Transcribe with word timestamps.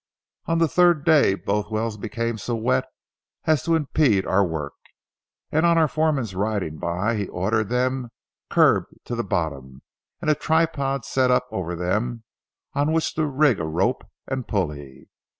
On 0.47 0.57
the 0.57 0.67
third 0.67 1.05
day 1.05 1.35
both 1.35 1.69
wells 1.69 1.95
became 1.95 2.39
so 2.39 2.55
wet 2.55 2.85
as 3.45 3.61
to 3.61 3.75
impede 3.75 4.25
our 4.25 4.43
work, 4.43 4.73
and 5.51 5.63
on 5.63 5.77
our 5.77 5.87
foreman 5.87 6.25
riding 6.33 6.79
by, 6.79 7.15
he 7.15 7.27
ordered 7.27 7.69
them 7.69 8.09
curbed 8.49 8.95
to 9.05 9.13
the 9.13 9.23
bottom 9.23 9.83
and 10.19 10.31
a 10.31 10.33
tripod 10.33 11.05
set 11.05 11.29
up 11.29 11.45
over 11.51 11.75
them 11.75 12.23
on 12.73 12.91
which 12.93 13.13
to 13.13 13.27
rig 13.27 13.59
a 13.59 13.63
rope 13.65 14.03
and 14.25 14.47
pulley. 14.47 15.07